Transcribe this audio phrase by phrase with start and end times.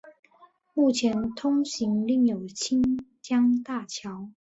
[0.73, 4.31] 目前通行另有清江大桥。